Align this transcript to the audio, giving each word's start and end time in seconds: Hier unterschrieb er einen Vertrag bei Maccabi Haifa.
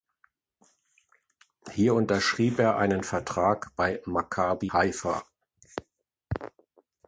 Hier 1.73 1.93
unterschrieb 1.93 2.57
er 2.57 2.75
einen 2.75 3.03
Vertrag 3.03 3.69
bei 3.75 4.01
Maccabi 4.05 4.69
Haifa. 4.69 5.23